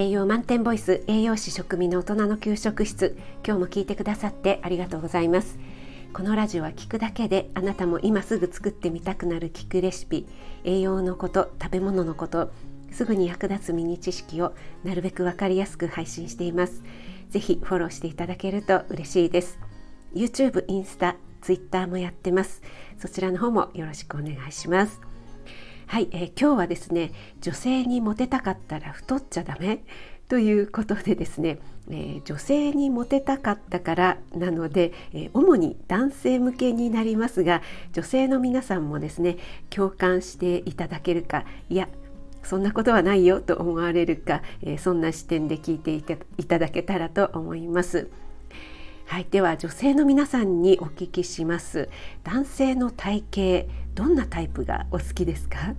[0.00, 3.18] 栄養満点ボイス栄養士食味の大人の給食室。
[3.46, 5.58] 今日も聞いてくださってありがとうございます。
[6.14, 10.26] このラジオは聞くだけであなたも今すぐ作ってみたくなる聞くレシピ
[10.64, 12.50] 栄養のこと食べ物のこと
[12.90, 14.54] すぐに役立つミニ知識を
[14.84, 16.82] なるべくわかりやすく配信しています。
[17.28, 19.58] ぜひフォローしていただけると嬉しいです。
[20.14, 22.62] YouTube、インスタ、Twitter もやってます。
[22.98, 25.09] そちらの方もよろしくお願いします。
[25.90, 29.82] はい、えー、今日はですね女性にモテたかったら太っちゃダメ
[30.28, 31.58] ということでですね、
[31.90, 37.60] えー、女性にモテたかったからなので、えー、主に男性向けになりますが
[37.92, 41.88] 女性の皆さんもですね共感していただけるかいや
[42.44, 45.92] そんなことはないよと思われるか、え、そんな視点で聞いて
[46.38, 48.08] いただけたらと思います。
[49.10, 51.88] はい、では女性の皆さんにお聞きします
[52.22, 53.24] 男性の体
[53.66, 55.74] 型どんなタイプがお好きですか、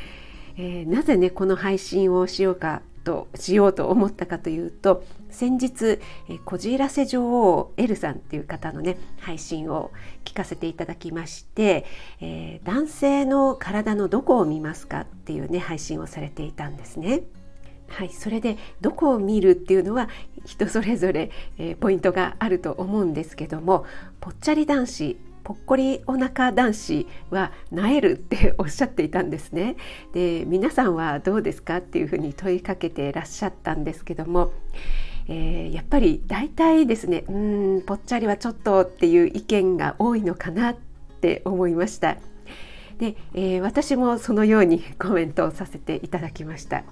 [0.58, 5.98] えー、なぜねこの配信をしようかとしようと思ったかというと先日
[6.44, 9.90] 「こじらせ女王エルさん」っていう方のね配信を
[10.26, 11.86] 聞かせていただきまして、
[12.20, 17.22] えー、男性の体のどこを見ますかっていうね配信をされていたんですね。
[17.88, 20.08] はい、それでどこを見るっていうのは
[20.44, 23.84] 人それぞれ、えー、ポイントがあると思うんですけども
[24.20, 29.76] ぽっちゃり男子ぽっこりお腹男子はなえるっておっしゃっていたんですね。
[30.14, 34.52] で皆さんはどうですかっていうふうに問いかけてらっしゃったんですけども、
[35.28, 40.76] えー、やっぱり大体ですねうんぽっちゃりはちょっとっていう意見が多いのかなっ
[41.20, 42.16] て思いました。
[42.98, 46.84] で、えー、私もそのようにコメントをさせていただきました。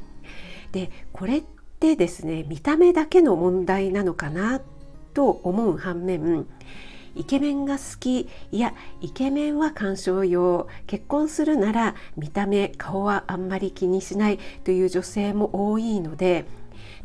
[0.73, 1.43] でこれっ
[1.79, 4.61] てですね見た目だけの問題なのかな
[5.15, 6.47] と思う反面
[7.15, 16.47] イケメンが好きいやイケメンは鑑賞用結婚するなら見た目顔はあんまり気にしないという女性も多いので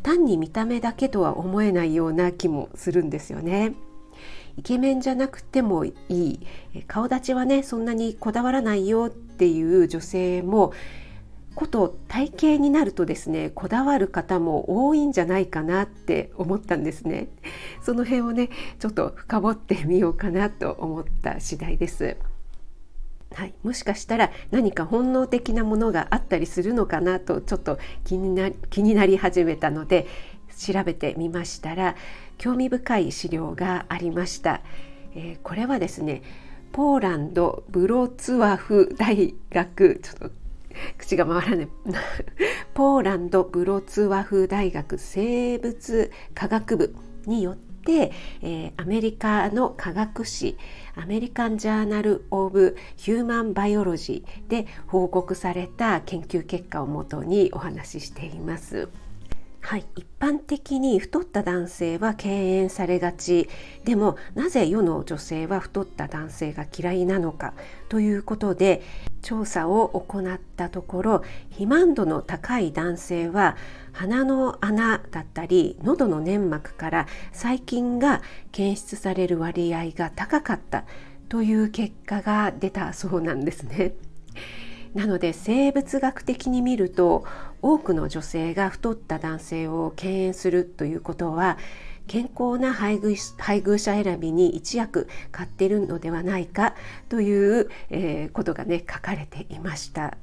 [0.02, 3.74] 単に見た目だけとは思えないような気もするんですよね。
[4.56, 6.40] イケメンじゃなくてもいい
[6.88, 10.72] 顔立ちはねそんなにこだわらないよっていう女性も
[11.58, 17.26] こと体型になるとですねこだわる方も多いんじゃないかなって思ったんですね。
[17.82, 18.48] その辺をね
[18.78, 22.16] ちょっと深掘ってみようかなと思った次第です。
[23.34, 30.06] はい、もしかしたら何か本能的なものがあったりするのかなとちょっと気にな気になり始めたので
[30.56, 31.96] 調べてみましたら
[32.36, 34.60] 興味深い資料がありました、
[35.16, 36.22] えー、これはですね
[36.70, 40.47] ポーランドブロツワフ大学ちょっと
[40.96, 41.68] 口が回らない
[42.74, 46.94] ポーランドブロツワフ大学生物科学部
[47.26, 48.12] によって、
[48.42, 50.56] えー、アメリカの科学誌
[50.94, 58.88] アメリカン・ジャーナル・オブ・ヒューマン・バイオロジーで報告された研究結果をもとにお話ししています。
[59.60, 63.48] はい、一般的に太った男性は敬遠されがち。
[63.84, 67.54] でもなぜ世の女性は太った男性が嫌いなのか。
[67.88, 68.82] ということで
[69.20, 73.56] 調査を行ったところ肥満度の高い男性は
[73.92, 80.84] 鼻の穴だったり喉の粘膜から細菌が検出される割合が高かった。
[81.28, 83.92] という結果が出たそうなんですね。
[84.94, 87.24] なので生物学的に見ると
[87.62, 91.58] 多くの女性が太った男性を敬遠するということは
[92.06, 96.74] 健康な配偶配偶者選びに一役買ってるのではないか
[97.08, 100.16] という、えー、ことがね書かれていました。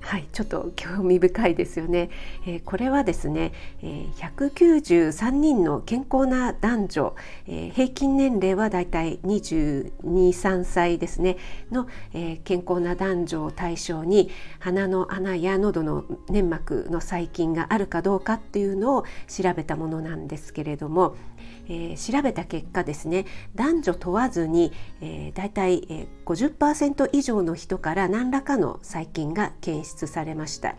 [0.00, 2.10] はい、ちょっと興味深いですよね。
[2.46, 3.52] えー、これはですね、
[3.82, 7.16] えー、193人の健康な男女、
[7.46, 11.36] えー、平均年齢はだいたい22、3歳ですね
[11.70, 21.14] の、えー、健康な男女を対象に鼻の穴や喉の粘膜の細菌があるかどうかっていうのを調べたものなんですけれども、
[21.70, 30.74] えー、調べた結果ですね男女問わずに、えー、大体、えー、50%以上の人から何らかの細菌が検出されました。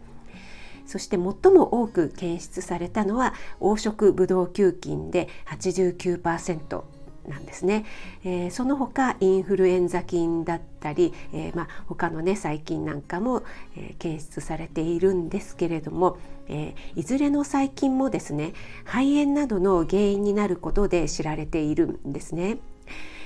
[0.85, 6.83] そして最も多く検出されたのは黄色ブドウ球菌で89%
[7.27, 7.85] なんですね、
[8.23, 13.43] えー、その他インフルエンザ菌だったり、えー、まあ、他のね細菌なんかも、
[13.75, 18.53] えー、検出されているんですけれども、えいずれの細菌もですね
[18.83, 22.57] 肺炎などの原因になることで知られているんですね。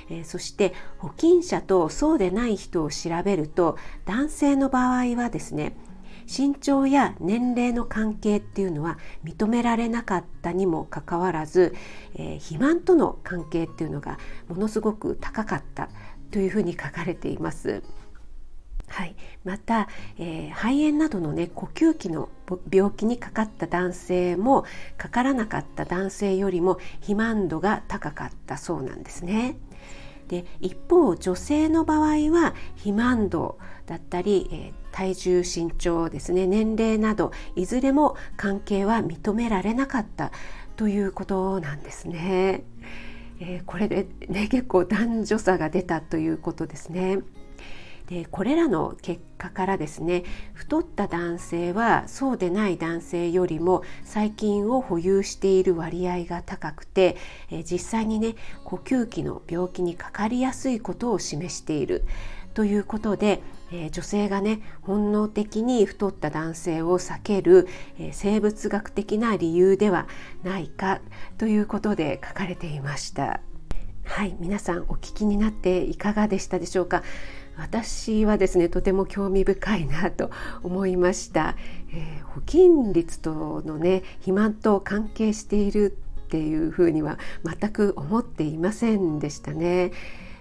[0.09, 5.75] えそして保菌者とそうでない人を調べると男性の場合はですね
[6.27, 11.75] 身長や年齢の関係っていうのは認められなかったにもかかわらず、
[12.15, 14.17] えー、肥満との関係っていうのが
[14.47, 15.89] ものすごく高かった
[16.31, 17.83] というふうに書かれています。
[18.87, 19.87] はい、また、
[20.17, 22.29] えー、肺炎などの、ね、呼吸器の
[22.71, 24.63] 病気にかかった男性も
[24.97, 29.57] かからなかった男性よりも肥満度が高かったそうなんですね。
[30.27, 40.31] で一方女性の場合は肥満度だったり、えー、体重身長ですね年齢などいずれも関係は認められなかった
[40.75, 42.63] ということなんですね。
[43.39, 47.19] えー、これで、ね、結構男女差が出たということですね。
[48.07, 50.23] でこれらの結果からですね
[50.53, 57.17] 太った男性はそうでない男性よりも細菌を保有している割合が高くて、
[57.49, 62.05] え実際にね呼吸器の病気にかかりやすいことを示している
[62.53, 63.41] ということで、
[63.71, 67.67] え女性がね本能的に太った男性を避ける、
[67.99, 70.07] え生物学的な理由では
[70.43, 71.01] ないか
[71.39, 73.41] ということで書かれていました。
[74.05, 77.01] はい皆さんお聞きになっていかがでしたでしょうか？
[77.57, 80.31] 私はですねとても興味深いなと
[80.63, 81.55] 思いました、
[81.93, 89.91] えー、保菌率とのね肥満と関係しているっていうふうには全く思っていませんでしたね。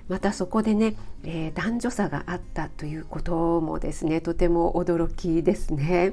[0.08, 6.12] またそこでね、えー、男女差があったということもですねとても驚きですね。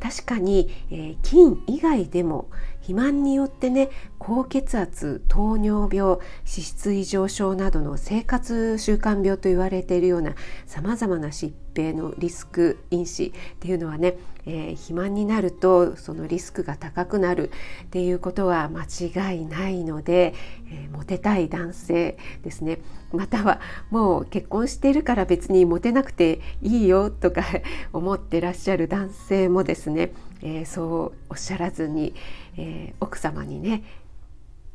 [0.00, 2.50] 確かに、えー、菌以外でも
[2.84, 3.88] 肥満によってね
[4.18, 10.34] 高血圧糖尿病脂質異常症などの生活習慣病と言われているような
[10.66, 17.50] さまざまな疾病のリスク因子っていうのはね、えー、肥満になるとそのリスクが高くなる
[17.84, 20.34] っていうことは間違いないので、
[20.70, 22.80] えー、モテたい男性ですね。
[23.12, 23.60] または
[23.90, 27.44] もう結婚してるから別にモテなくていいよとか
[27.92, 32.14] 思ってらっしゃる男性もですね、えー、そうおっしゃらずに、
[32.56, 33.82] えー、奥様にね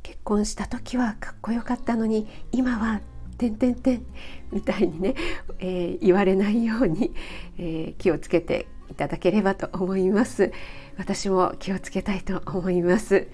[0.03, 3.01] 結婚した時はかっこよかったのに今は
[3.37, 4.05] 「てんてんてん」
[4.51, 5.15] みたいにね、
[5.59, 7.13] えー、言われないように、
[7.57, 10.51] え気をつけていただければと思います。
[10.97, 13.27] 私も気をつけたいと思います。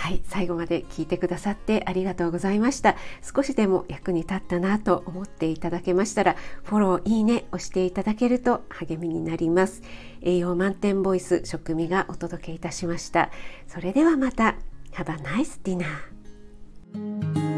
[0.00, 2.96] はい最後まで聞いてくださってありがとうございました。
[3.22, 9.82] 少しでも役に立ったなと思っていただけましたらフォローいいね押していただけると励みになります。
[10.22, 13.30] 栄養満点ボイス食味がお届けいたしました。
[13.68, 14.56] それではまた。
[14.92, 17.49] Have a nice dinner